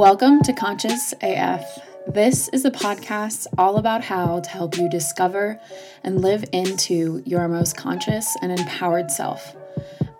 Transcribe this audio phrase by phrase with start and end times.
[0.00, 1.78] Welcome to Conscious AF.
[2.06, 5.60] This is a podcast all about how to help you discover
[6.02, 9.54] and live into your most conscious and empowered self.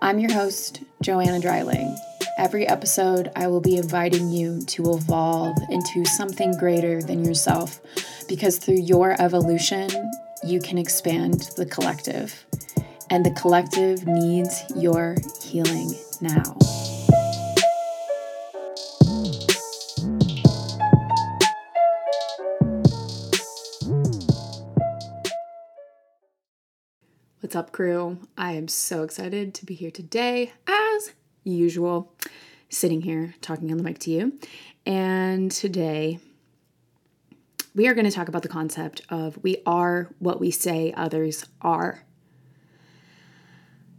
[0.03, 1.97] I'm your host, Joanna Dryling.
[2.37, 7.81] Every episode, I will be inviting you to evolve into something greater than yourself
[8.29, 9.89] because through your evolution,
[10.45, 12.45] you can expand the collective.
[13.09, 16.59] And the collective needs your healing now.
[27.41, 28.19] What's up, crew?
[28.37, 31.13] I am so excited to be here today, as
[31.43, 32.13] usual,
[32.69, 34.39] sitting here talking on the mic to you.
[34.85, 36.19] And today,
[37.75, 41.47] we are going to talk about the concept of we are what we say others
[41.63, 42.05] are.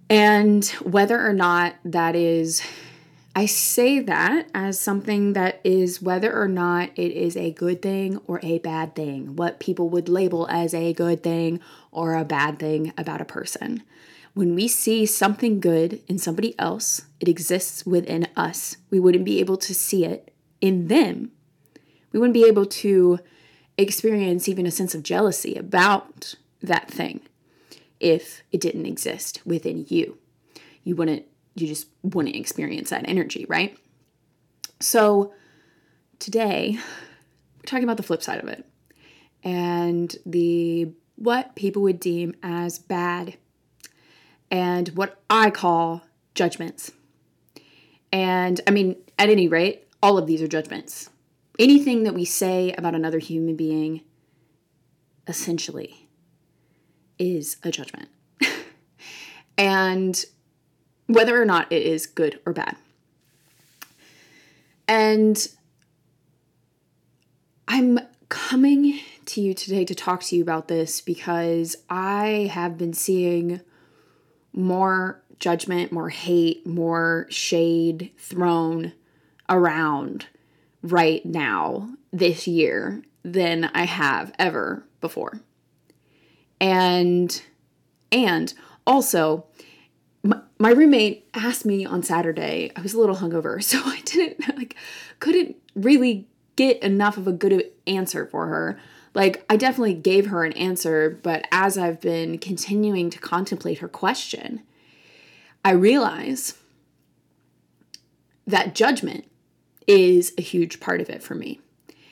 [0.08, 2.62] And whether or not that is
[3.34, 8.18] I say that as something that is whether or not it is a good thing
[8.28, 12.60] or a bad thing, what people would label as a good thing or a bad
[12.60, 13.84] thing about a person.
[14.34, 18.76] When we see something good in somebody else, it exists within us.
[18.90, 21.32] We wouldn't be able to see it in them.
[22.12, 23.20] We wouldn't be able to
[23.78, 27.22] experience even a sense of jealousy about that thing
[28.02, 30.18] if it didn't exist within you.
[30.84, 33.78] You wouldn't you just wouldn't experience that energy, right?
[34.80, 35.34] So
[36.20, 38.66] today we're talking about the flip side of it
[39.44, 43.38] and the what people would deem as bad
[44.50, 46.02] and what I call
[46.36, 46.92] judgments.
[48.12, 51.10] And I mean, at any rate, all of these are judgments.
[51.60, 54.02] Anything that we say about another human being
[55.28, 56.10] essentially
[57.20, 58.10] is a judgment.
[59.58, 60.26] and
[61.14, 62.76] whether or not it is good or bad.
[64.88, 65.48] And
[67.68, 68.00] I'm
[68.30, 73.62] coming to you today to talk to you about this because I have been seeing
[74.54, 78.94] more judgment, more hate, more shade thrown
[79.50, 80.28] around
[80.82, 85.42] right now this year than I have ever before.
[86.60, 87.42] And
[88.12, 88.54] and
[88.86, 89.46] also
[90.62, 92.72] my, roommate asked me on Saturday.
[92.76, 94.76] I was a little hungover, so I didn't like
[95.20, 98.80] couldn't really get enough of a good answer for her.
[99.14, 103.88] Like I definitely gave her an answer, but as I've been continuing to contemplate her
[103.88, 104.62] question,
[105.66, 106.56] I realize
[108.48, 109.26] that judgment
[109.88, 111.60] is a huge part of it for me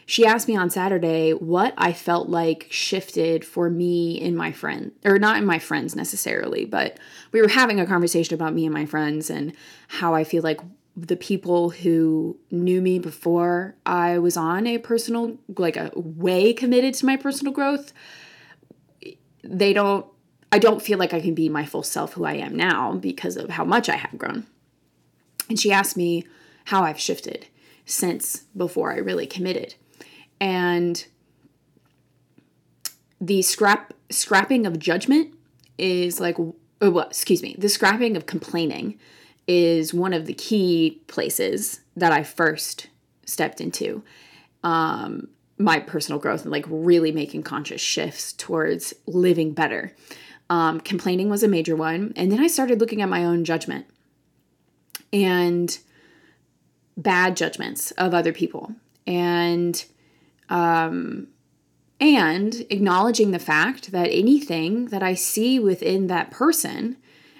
[0.09, 4.91] she asked me on Saturday what I felt like shifted for me in my friend,
[5.05, 6.97] or not in my friends necessarily, but
[7.31, 9.53] we were having a conversation about me and my friends and
[9.87, 10.61] how I feel like
[10.97, 16.95] the people who knew me before I was on a personal, like a way committed
[16.95, 17.93] to my personal growth,
[19.43, 20.07] they don't,
[20.51, 23.37] I don't feel like I can be my full self who I am now because
[23.37, 24.47] of how much I have grown.
[25.49, 26.25] And she asked me
[26.65, 27.45] how I've shifted
[27.85, 29.75] since before I really committed
[30.39, 31.05] and
[33.21, 35.33] the scrap scrapping of judgment
[35.77, 38.97] is like oh, well, excuse me the scrapping of complaining
[39.47, 42.87] is one of the key places that i first
[43.25, 44.03] stepped into
[44.63, 45.27] um,
[45.59, 49.93] my personal growth and like really making conscious shifts towards living better.
[50.49, 52.13] Um, complaining was a major one.
[52.15, 53.85] And then i started looking at my own judgment
[55.11, 55.77] and
[56.97, 58.73] bad judgments of other people.
[59.05, 59.83] And
[60.49, 61.27] um,
[61.99, 66.97] and acknowledging the fact that anything that I see within that person,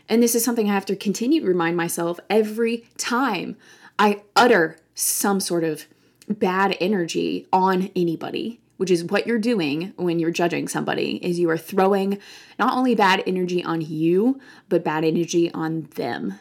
[0.08, 3.58] and this is something I have to continue to remind myself every time
[3.98, 5.86] I utter some sort of
[6.28, 11.50] bad energy on anybody which is what you're doing when you're judging somebody is you
[11.50, 12.18] are throwing
[12.58, 14.40] not only bad energy on you
[14.70, 16.40] but bad energy on them.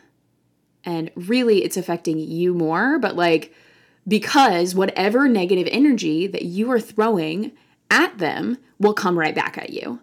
[0.84, 3.52] And really it's affecting you more but like
[4.08, 7.52] because whatever negative energy that you are throwing
[7.90, 10.00] at them will come right back at you.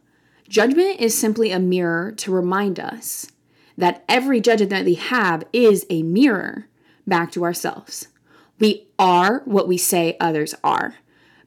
[0.48, 3.31] Judgment is simply a mirror to remind us
[3.78, 6.68] that every judgment that we have is a mirror
[7.07, 8.07] back to ourselves.
[8.60, 10.96] We are what we say others are.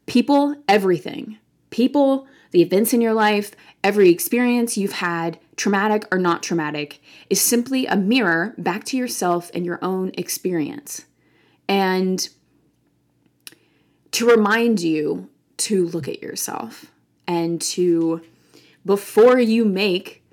[0.07, 1.39] People, everything.
[1.71, 3.53] People, the events in your life,
[3.85, 7.01] every experience you've had, traumatic or not traumatic,
[7.31, 11.05] is simply a mirror back to yourself and your own experience.
[11.69, 12.29] And
[14.19, 16.87] to remind you to look at yourself
[17.29, 18.21] and to,
[18.85, 20.25] before you make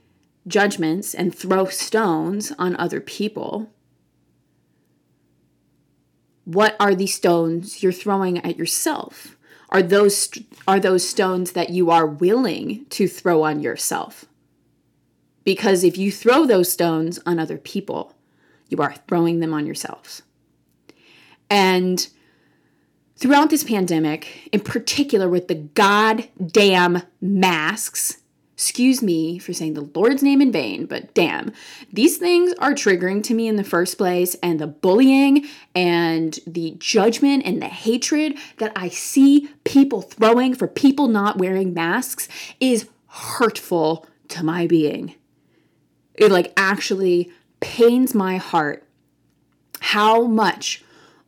[0.48, 3.70] judgments and throw stones on other people,
[6.46, 9.38] what are the stones you're throwing at yourself?
[9.70, 10.32] Are those
[10.68, 14.26] are those stones that you are willing to throw on yourself?
[15.44, 18.16] Because if you throw those stones on other people,
[18.68, 20.24] you are throwing them on yourselves.
[21.52, 22.08] And
[23.18, 28.22] throughout this pandemic, in particular with the goddamn masks,
[28.54, 31.52] excuse me for saying the Lord's name in vain, but damn,
[31.92, 34.36] these things are triggering to me in the first place.
[34.42, 40.68] And the bullying and the judgment and the hatred that I see people throwing for
[40.68, 42.30] people not wearing masks
[42.62, 45.16] is hurtful to my being.
[46.14, 48.88] It like actually pains my heart
[49.82, 50.85] how much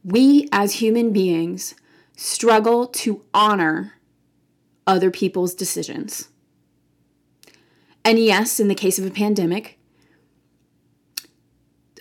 [0.08, 1.76] we as human beings
[2.16, 3.96] struggle to honor
[4.88, 6.30] other people's decisions.
[8.06, 9.78] And yes, in the case of a pandemic,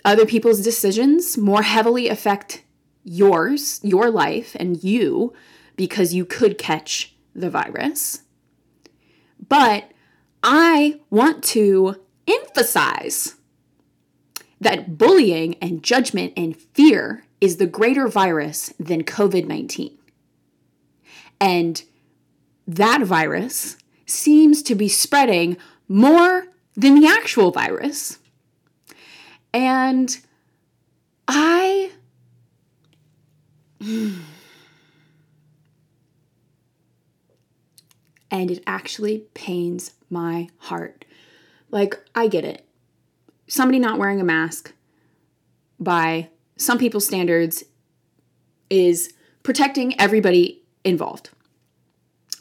[0.05, 2.63] other people's decisions more heavily affect
[3.03, 5.33] yours, your life, and you
[5.75, 8.23] because you could catch the virus.
[9.49, 9.91] But
[10.41, 13.35] I want to emphasize
[14.61, 19.97] that bullying and judgment and fear is the greater virus than COVID 19.
[21.39, 21.83] And
[22.67, 25.57] that virus seems to be spreading
[25.87, 28.19] more than the actual virus.
[29.53, 30.17] And
[31.27, 31.91] I.
[38.29, 41.05] And it actually pains my heart.
[41.71, 42.65] Like, I get it.
[43.47, 44.73] Somebody not wearing a mask
[45.79, 47.63] by some people's standards
[48.69, 49.13] is
[49.43, 51.29] protecting everybody involved.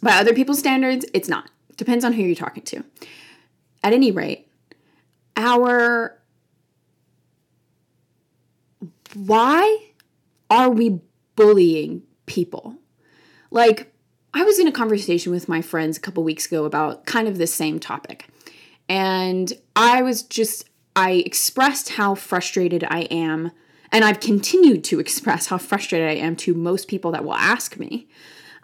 [0.03, 1.51] By other people's standards, it's not.
[1.77, 2.85] Depends on who you're talking to.
[3.85, 4.49] At any rate,
[5.37, 6.19] our
[9.15, 9.91] why
[10.51, 11.01] are we
[11.37, 12.77] bullying people?
[13.51, 13.93] Like,
[14.35, 17.39] I was in a conversation with my friends a couple weeks ago about kind of
[17.39, 18.29] the same topic.
[18.89, 23.53] And I was just, I expressed how frustrated I am
[23.93, 27.79] and I've continued to express how frustrated I am to most people that will ask
[27.79, 28.09] me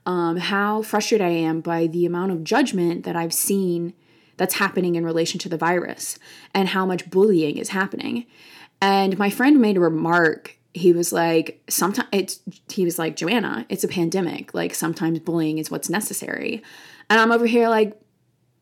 [0.06, 3.94] um, how frustrated I am by the amount of judgment that I've seen
[4.36, 6.18] that's happening in relation to the virus
[6.54, 8.26] and how much bullying is happening.
[8.80, 10.58] And my friend made a remark.
[10.74, 14.54] He was like, sometimes it's, he was like, Joanna, it's a pandemic.
[14.54, 16.62] Like, sometimes bullying is what's necessary.
[17.08, 18.00] And I'm over here like,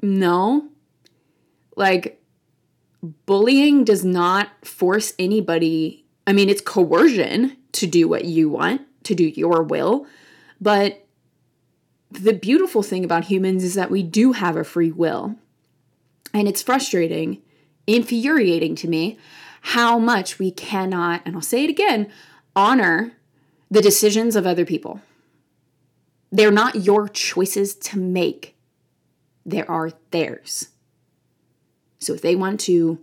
[0.03, 0.69] no.
[1.77, 2.21] Like,
[3.25, 9.15] bullying does not force anybody I mean, it's coercion to do what you want, to
[9.15, 10.07] do your will.
[10.61, 11.07] But
[12.11, 15.37] the beautiful thing about humans is that we do have a free will.
[16.33, 17.43] And it's frustrating,
[17.87, 19.19] infuriating to me
[19.63, 22.11] how much we cannot, and I'll say it again,
[22.57, 23.13] honor
[23.71, 25.01] the decisions of other people.
[26.33, 28.57] They're not your choices to make,
[29.45, 30.69] they are theirs.
[31.99, 32.99] So if they want to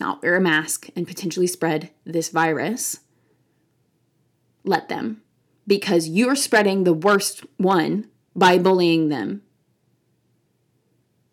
[0.00, 3.00] not wear a mask and potentially spread this virus,
[4.64, 5.22] let them.
[5.66, 9.42] Because you're spreading the worst one by bullying them.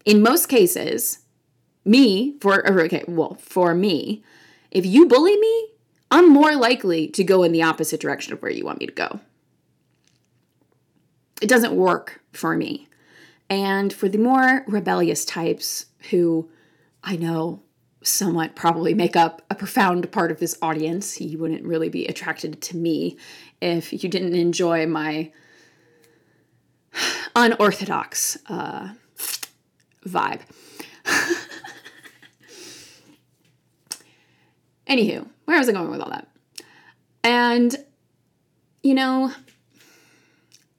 [0.06, 1.20] In most cases,
[1.84, 4.24] me, for, okay, well, for me,
[4.70, 5.68] if you bully me,
[6.10, 8.94] I'm more likely to go in the opposite direction of where you want me to
[8.94, 9.20] go.
[11.42, 12.88] It doesn't work for me.
[13.50, 16.50] And for the more rebellious types who
[17.04, 17.64] I know
[18.04, 21.20] somewhat probably make up a profound part of this audience.
[21.22, 23.18] You wouldn't really be attracted to me
[23.62, 25.32] if you didn't enjoy my
[27.36, 28.94] unorthodox uh,
[30.06, 30.42] vibe.
[34.88, 36.28] Anywho, where was I going with all that?
[37.24, 37.76] And,
[38.84, 39.32] you know,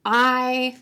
[0.05, 0.77] I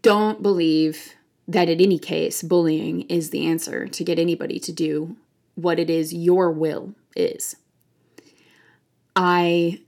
[0.00, 1.14] don't believe
[1.48, 5.16] that in any case, bullying is the answer to get anybody to do
[5.54, 7.56] what it is your will is.
[9.14, 9.80] I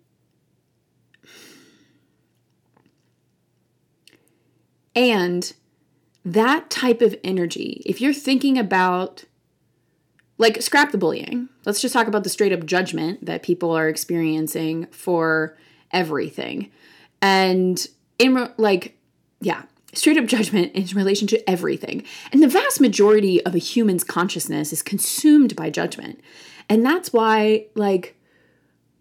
[4.95, 5.53] and
[6.25, 9.25] that type of energy, if you're thinking about
[10.39, 11.49] like scrap the bullying.
[11.65, 15.57] Let's just talk about the straight up judgment that people are experiencing for
[15.93, 16.71] everything.
[17.23, 17.87] And
[18.19, 18.97] in like
[19.41, 19.63] yeah,
[19.97, 22.05] straight up judgment in relation to everything.
[22.33, 26.21] And the vast majority of a human's consciousness is consumed by judgment.
[26.69, 28.17] And that's why, like,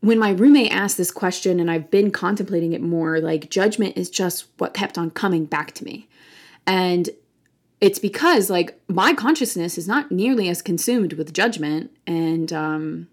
[0.02, 4.10] when my roommate asked this question and I've been contemplating it more, like, judgment is
[4.10, 6.10] just what kept on coming back to me.
[6.68, 7.10] And
[7.80, 13.08] it's because, like, my consciousness is not nearly as consumed with judgment and, um,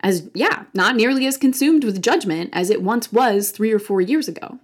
[0.00, 4.00] as, yeah, not nearly as consumed with judgment as it once was three or four
[4.00, 4.58] years ago.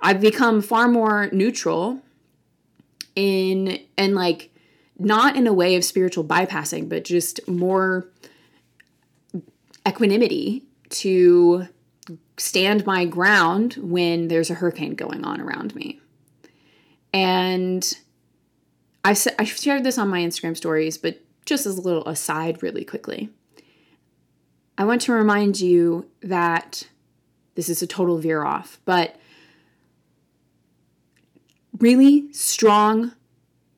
[0.00, 2.00] I've become far more neutral
[3.14, 4.50] in, and like,
[4.98, 8.08] not in a way of spiritual bypassing, but just more
[9.86, 11.68] equanimity to
[12.36, 16.00] stand my ground when there's a hurricane going on around me.
[17.12, 17.96] And
[19.04, 22.62] I, said I shared this on my Instagram stories, but just as a little aside,
[22.62, 23.30] really quickly.
[24.76, 26.86] I want to remind you that
[27.54, 29.16] this is a total veer off, but
[31.78, 33.12] really strong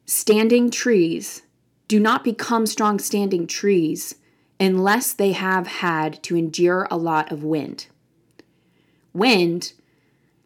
[0.07, 1.43] standing trees
[1.89, 4.15] do not become strong standing trees
[4.59, 7.87] unless they have had to endure a lot of wind.
[9.13, 9.73] Wind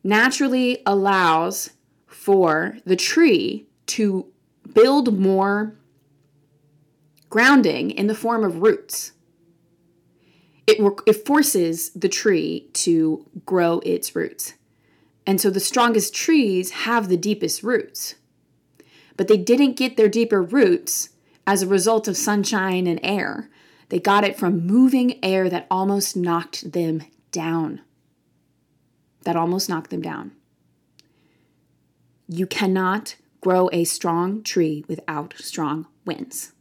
[0.03, 1.71] naturally allows
[2.07, 4.27] for the tree to
[4.73, 5.75] build more
[7.29, 9.13] grounding in the form of roots.
[10.67, 14.55] It, it forces the tree to grow its roots.
[15.27, 18.17] And so the strongest trees have the deepest roots.
[19.17, 21.11] But they didn't get their deeper roots
[21.47, 23.49] as a result of sunshine and air.
[23.89, 27.81] They got it from moving air that almost knocked them down.
[29.25, 30.33] That almost knocked them down.
[32.29, 36.53] You cannot grow a strong tree without strong winds.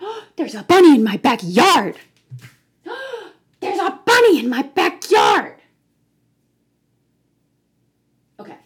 [0.36, 1.96] There's a bunny in my backyard!
[3.60, 5.56] There's a bunny in my backyard!
[8.38, 8.56] Okay.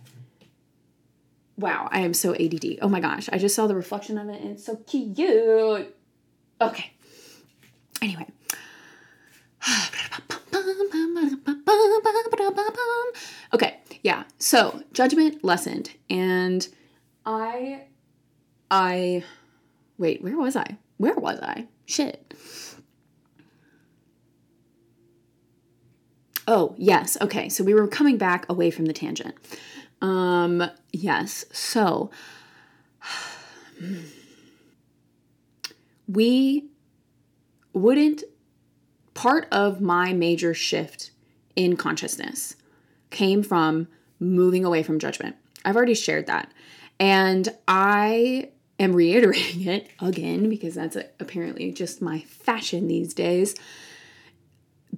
[1.57, 2.79] Wow, I am so ADD.
[2.81, 5.95] Oh my gosh, I just saw the reflection of it and it's so cute.
[6.61, 6.93] Okay.
[8.01, 8.27] Anyway.
[13.55, 14.25] Okay, yeah.
[14.39, 16.67] So, judgment lessened and
[17.27, 17.85] I
[18.71, 19.25] I
[19.99, 20.79] wait, where was I?
[20.97, 21.67] Where was I?
[21.85, 22.35] Shit.
[26.49, 27.17] Oh, yes.
[27.21, 27.49] Okay.
[27.49, 29.35] So we were coming back away from the tangent.
[30.03, 31.47] Um, yes.
[31.53, 32.11] So
[36.09, 36.67] we
[37.73, 38.25] wouldn't
[39.15, 41.13] part of my major shift
[41.55, 42.57] in consciousness
[43.11, 45.37] came from moving away from judgment.
[45.65, 46.51] I've already shared that.
[46.99, 53.55] And I am reiterating it again because that's apparently just my fashion these days.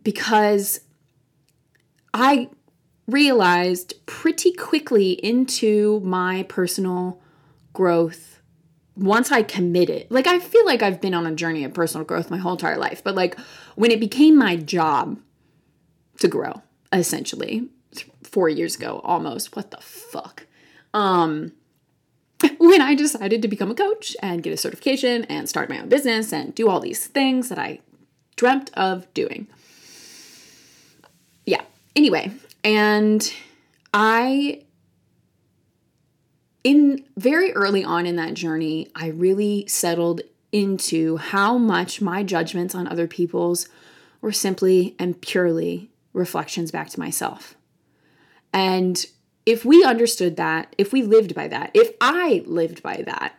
[0.02, 0.80] Because
[2.12, 2.48] I
[3.06, 7.20] realized pretty quickly into my personal
[7.72, 8.40] growth
[8.96, 10.06] once I committed.
[10.10, 12.78] Like, I feel like I've been on a journey of personal growth my whole entire
[12.78, 13.38] life, but like
[13.74, 15.18] when it became my job
[16.20, 17.68] to grow, essentially,
[18.22, 20.46] four years ago almost, what the fuck?
[20.92, 21.52] Um,
[22.58, 25.88] when I decided to become a coach and get a certification and start my own
[25.88, 27.80] business and do all these things that I
[28.36, 29.46] dreamt of doing.
[31.46, 31.62] Yeah,
[31.94, 32.32] anyway,
[32.64, 33.32] and
[33.92, 34.62] I,
[36.64, 42.74] in very early on in that journey, I really settled into how much my judgments
[42.74, 43.68] on other people's
[44.20, 47.54] were simply and purely reflections back to myself.
[48.52, 49.04] And
[49.44, 53.34] if we understood that, if we lived by that, if I lived by that,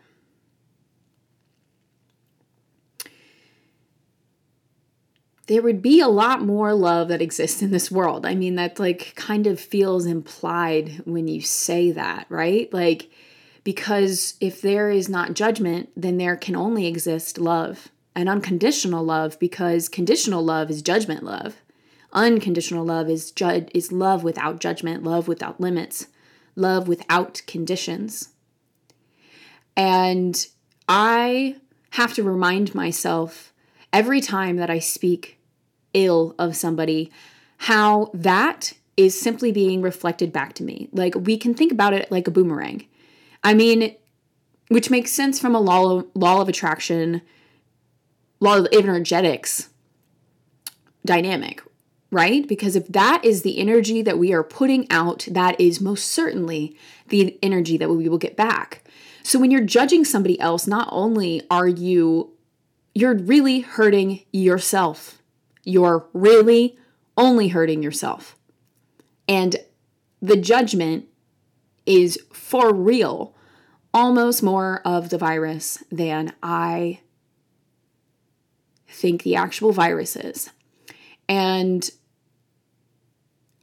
[5.48, 8.26] there would be a lot more love that exists in this world.
[8.26, 12.72] I mean, that like kind of feels implied when you say that, right?
[12.74, 13.10] Like,
[13.64, 19.38] because if there is not judgment, then there can only exist love and unconditional love
[19.40, 21.56] because conditional love is judgment love.
[22.14, 26.08] Unconditional love is ju- is love without judgment, love without limits,
[26.56, 28.30] love without conditions.
[29.76, 30.48] And
[30.88, 31.58] I
[31.92, 33.54] have to remind myself
[33.92, 35.35] every time that I speak
[35.96, 37.12] ill of somebody
[37.58, 40.90] how that is simply being reflected back to me.
[40.92, 42.86] Like we can think about it like a boomerang.
[43.44, 43.96] I mean,
[44.68, 47.22] which makes sense from a law of, law of attraction,
[48.40, 49.70] law of energetics
[51.06, 51.62] dynamic,
[52.12, 52.48] right?
[52.48, 56.76] Because if that is the energy that we are putting out, that is most certainly
[57.10, 58.84] the energy that we will get back.
[59.24, 62.36] So when you're judging somebody else, not only are you
[62.96, 65.22] you're really hurting yourself.
[65.66, 66.78] You're really
[67.18, 68.38] only hurting yourself.
[69.28, 69.58] And
[70.22, 71.06] the judgment
[71.86, 73.36] is for real
[73.94, 77.00] almost more of the virus than I
[78.88, 80.50] think the actual virus is.
[81.28, 81.90] And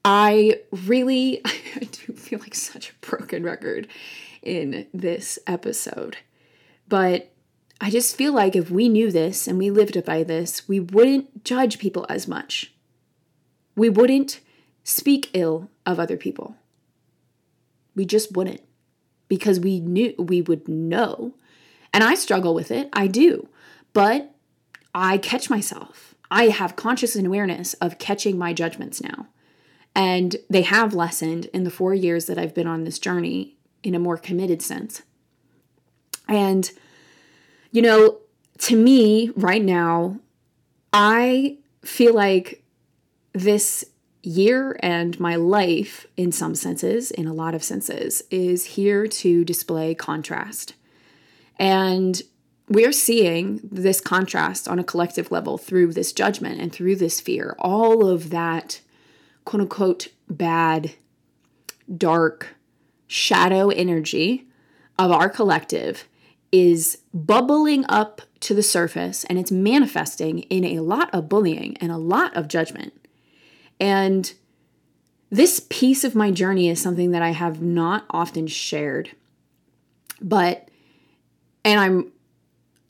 [0.04, 3.88] I really, I do feel like such a broken record
[4.42, 6.18] in this episode,
[6.88, 7.31] but
[7.82, 11.44] I just feel like if we knew this and we lived by this, we wouldn't
[11.44, 12.72] judge people as much.
[13.74, 14.38] We wouldn't
[14.84, 16.54] speak ill of other people.
[17.96, 18.60] We just wouldn't
[19.26, 21.34] because we knew we would know.
[21.92, 22.88] And I struggle with it.
[22.92, 23.48] I do.
[23.92, 24.32] But
[24.94, 26.14] I catch myself.
[26.30, 29.26] I have conscious awareness of catching my judgments now.
[29.92, 33.96] And they have lessened in the four years that I've been on this journey in
[33.96, 35.02] a more committed sense.
[36.28, 36.70] And,
[37.72, 38.18] you know,
[38.58, 40.20] to me right now,
[40.92, 42.62] I feel like
[43.32, 43.84] this
[44.22, 49.44] year and my life, in some senses, in a lot of senses, is here to
[49.44, 50.74] display contrast.
[51.58, 52.22] And
[52.68, 57.56] we're seeing this contrast on a collective level through this judgment and through this fear.
[57.58, 58.80] All of that
[59.44, 60.92] quote unquote bad,
[61.94, 62.54] dark,
[63.06, 64.46] shadow energy
[64.98, 66.06] of our collective
[66.52, 71.90] is bubbling up to the surface and it's manifesting in a lot of bullying and
[71.90, 72.92] a lot of judgment.
[73.80, 74.32] And
[75.30, 79.12] this piece of my journey is something that I have not often shared.
[80.20, 80.68] But,
[81.64, 82.12] and I'm,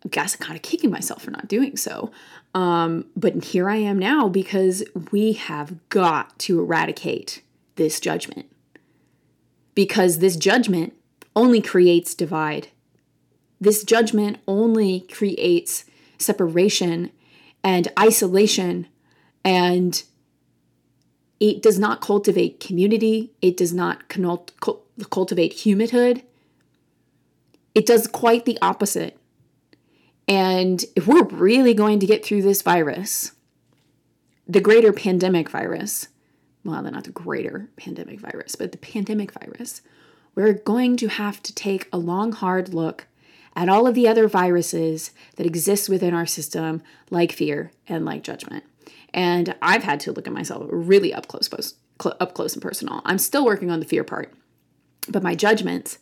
[0.05, 2.11] I guess, kind of kicking myself for not doing so.
[2.55, 7.43] Um, but here I am now because we have got to eradicate
[7.77, 8.51] this judgment.
[9.75, 10.95] Because this judgment
[11.37, 12.69] only creates divide.
[13.63, 15.85] This judgment only creates
[16.19, 17.13] separation
[17.63, 18.89] and isolation,
[19.45, 20.03] and
[21.39, 23.31] it does not cultivate community.
[23.41, 26.25] It does not cultivate humanhood.
[27.73, 29.17] It does quite the opposite.
[30.27, 33.31] And if we're really going to get through this virus,
[34.49, 36.09] the greater pandemic virus,
[36.65, 39.83] well, not the greater pandemic virus, but the pandemic virus,
[40.35, 43.07] we're going to have to take a long, hard look
[43.55, 48.23] at all of the other viruses that exist within our system, like fear and like
[48.23, 48.65] judgment.
[49.15, 51.51] And I've had to look at myself really up close,
[52.05, 53.03] up close and personal.
[53.05, 54.33] I'm still working on the fear part,
[55.09, 55.99] but my judgments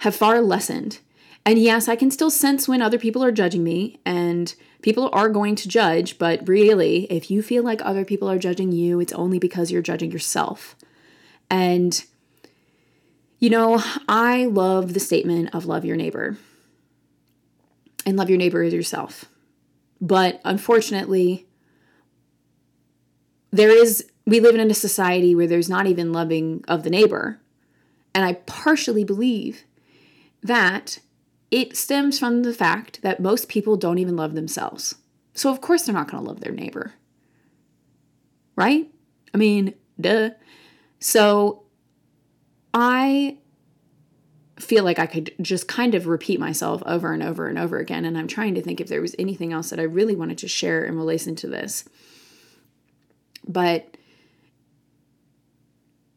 [0.00, 0.98] have far lessened
[1.46, 5.28] and yes, I can still sense when other people are judging me, and people are
[5.28, 9.12] going to judge, but really, if you feel like other people are judging you, it's
[9.12, 10.74] only because you're judging yourself.
[11.48, 12.04] And,
[13.38, 16.36] you know, I love the statement of love your neighbor
[18.06, 19.26] and love your neighbor as yourself.
[20.00, 21.46] But unfortunately,
[23.50, 27.40] there is, we live in a society where there's not even loving of the neighbor.
[28.14, 29.64] And I partially believe
[30.42, 31.00] that
[31.50, 34.94] it stems from the fact that most people don't even love themselves.
[35.34, 36.94] So, of course, they're not going to love their neighbor.
[38.54, 38.90] Right?
[39.34, 40.30] I mean, duh.
[40.98, 41.64] So,
[42.72, 43.38] I
[44.58, 48.04] feel like I could just kind of repeat myself over and over and over again.
[48.04, 50.48] And I'm trying to think if there was anything else that I really wanted to
[50.48, 51.84] share in relation to this.
[53.46, 53.96] But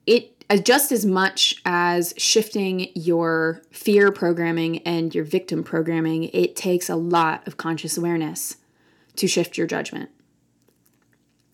[0.05, 6.55] it uh, just as much as shifting your fear programming and your victim programming, it
[6.55, 8.57] takes a lot of conscious awareness
[9.15, 10.09] to shift your judgment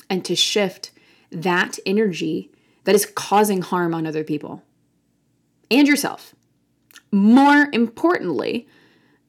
[0.09, 0.91] and to shift
[1.31, 2.51] that energy
[2.85, 4.63] that is causing harm on other people
[5.69, 6.33] and yourself.
[7.11, 8.67] More importantly,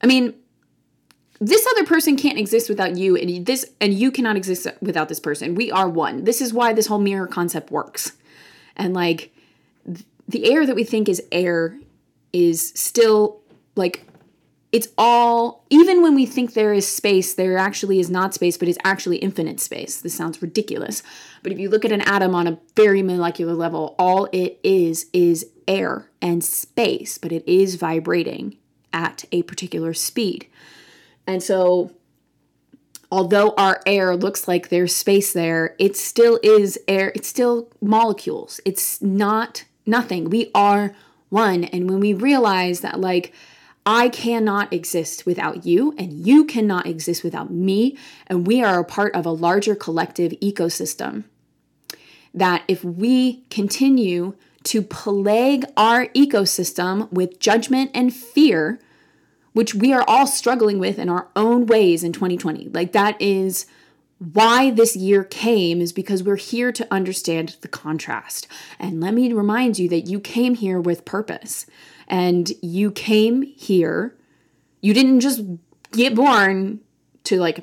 [0.02, 0.34] I mean,
[1.40, 5.20] this other person can't exist without you and this and you cannot exist without this
[5.20, 5.54] person.
[5.54, 6.24] We are one.
[6.24, 8.12] This is why this whole mirror concept works.
[8.76, 9.34] And like
[10.28, 11.78] the air that we think is air
[12.32, 13.40] is still
[13.74, 14.06] like
[14.72, 18.68] it's all even when we think there is space there actually is not space but
[18.68, 21.02] it's actually infinite space this sounds ridiculous
[21.42, 25.06] but if you look at an atom on a very molecular level all it is
[25.12, 28.56] is air and space but it is vibrating
[28.92, 30.46] at a particular speed
[31.26, 31.92] and so
[33.10, 38.60] although our air looks like there's space there it still is air it's still molecules
[38.64, 40.28] it's not nothing.
[40.28, 40.94] We are
[41.28, 41.64] one.
[41.64, 43.32] And when we realize that, like,
[43.86, 47.96] I cannot exist without you, and you cannot exist without me,
[48.26, 51.22] and we are a part of a larger collective ecosystem.
[52.34, 58.80] That if we continue to plague our ecosystem with judgment and fear,
[59.52, 63.66] which we are all struggling with in our own ways in 2020, like that is
[64.18, 68.48] why this year came is because we're here to understand the contrast.
[68.78, 71.66] And let me remind you that you came here with purpose.
[72.08, 74.16] And you came here,
[74.80, 75.42] you didn't just
[75.92, 76.80] get born
[77.24, 77.62] to like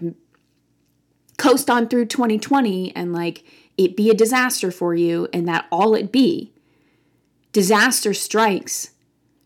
[1.38, 3.44] coast on through 2020 and like
[3.78, 6.54] it be a disaster for you and that all it be.
[7.52, 8.92] Disaster strikes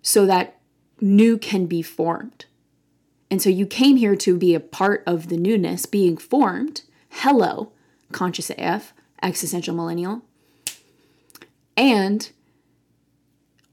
[0.01, 0.59] so that
[0.99, 2.45] new can be formed.
[3.29, 6.81] And so you came here to be a part of the newness being formed.
[7.21, 7.71] Hello,
[8.11, 10.21] conscious AF, existential millennial.
[11.75, 12.29] And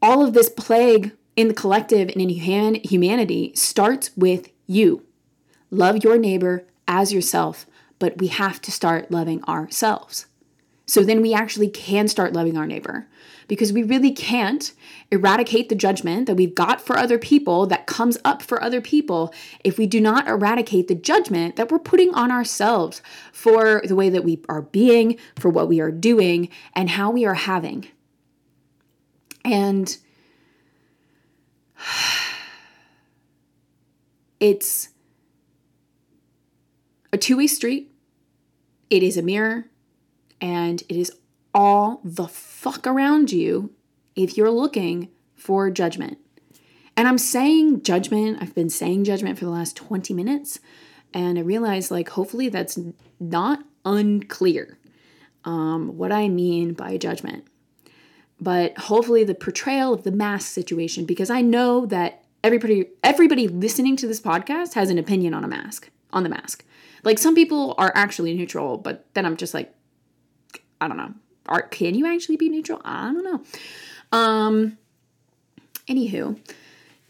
[0.01, 5.05] all of this plague in the collective and in humanity starts with you.
[5.71, 7.67] Love your neighbor as yourself,
[7.99, 10.25] but we have to start loving ourselves.
[10.87, 13.07] So then we actually can start loving our neighbor
[13.49, 14.73] because we really can't
[15.11, 19.33] eradicate the judgment that we've got for other people that comes up for other people
[19.63, 23.01] if we do not eradicate the judgment that we're putting on ourselves
[23.33, 27.25] for the way that we are being, for what we are doing, and how we
[27.25, 27.87] are having.
[29.45, 29.97] And
[34.41, 34.91] it's
[37.13, 37.91] a two way street,
[38.91, 39.67] it is a mirror,
[40.45, 41.11] and it is
[41.55, 43.73] all the fuck around you
[44.15, 46.19] if you're looking for judgment.
[46.99, 50.61] And I'm saying judgment, I've been saying judgment for the last 20 minutes,
[51.15, 52.79] and I realize, like, hopefully that's
[53.19, 54.77] not unclear
[55.47, 57.47] um, what I mean by judgment.
[58.39, 63.97] But hopefully, the portrayal of the mask situation, because I know that everybody everybody listening
[63.97, 66.67] to this podcast has an opinion on a mask, on the mask.
[67.03, 69.74] Like some people are actually neutral, but then I'm just like,
[70.81, 71.15] I don't know.
[71.47, 72.81] Are can you actually be neutral?
[72.85, 73.43] I don't know.
[74.13, 74.79] Um
[75.89, 76.39] anywho,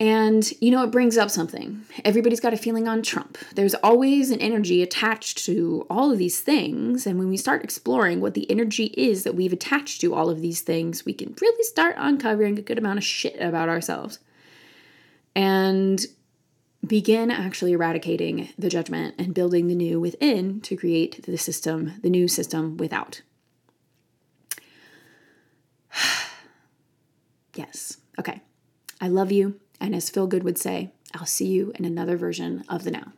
[0.00, 1.82] and you know, it brings up something.
[2.04, 3.38] Everybody's got a feeling on Trump.
[3.54, 7.06] There's always an energy attached to all of these things.
[7.06, 10.40] And when we start exploring what the energy is that we've attached to all of
[10.40, 14.18] these things, we can really start uncovering a good amount of shit about ourselves.
[15.36, 16.04] And
[16.86, 22.10] begin actually eradicating the judgment and building the new within to create the system, the
[22.10, 23.22] new system without.
[27.54, 27.98] Yes.
[28.18, 28.40] Okay.
[29.00, 29.60] I love you.
[29.80, 33.12] And as Phil Good would say, I'll see you in another version of the now.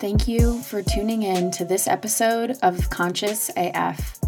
[0.00, 4.18] Thank you for tuning in to this episode of Conscious AF.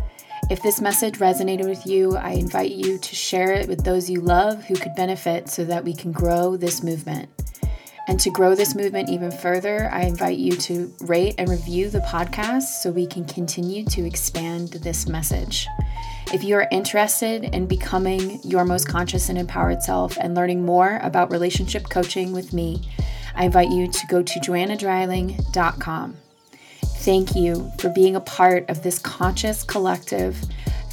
[0.50, 4.20] If this message resonated with you, I invite you to share it with those you
[4.20, 7.31] love who could benefit so that we can grow this movement.
[8.11, 12.01] And to grow this movement even further, I invite you to rate and review the
[12.01, 15.68] podcast so we can continue to expand this message.
[16.35, 20.99] If you are interested in becoming your most conscious and empowered self and learning more
[21.05, 22.83] about relationship coaching with me,
[23.37, 26.16] I invite you to go to joannadryling.com.
[26.83, 30.37] Thank you for being a part of this conscious collective.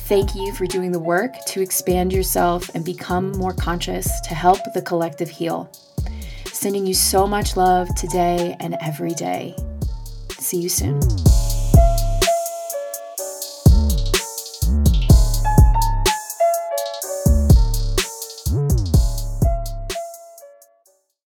[0.02, 4.60] Thank you for doing the work to expand yourself and become more conscious to help
[4.76, 5.72] the collective heal.
[6.60, 9.56] Sending you so much love today and every day.
[10.40, 11.00] See you soon.